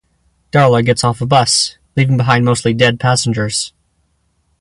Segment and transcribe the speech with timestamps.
[0.51, 3.71] Darla gets off of a bus, leaving behind mostly dead passengers.